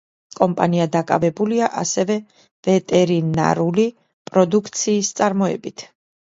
კომპანია 0.37 0.87
დაკავებულია 0.95 1.67
ასევე 1.83 2.17
ვეტერინარული 2.69 3.87
პროდუქციის 4.33 5.15
წარმოებით. 5.23 5.89